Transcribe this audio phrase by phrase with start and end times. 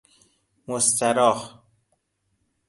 [0.67, 1.61] مستراح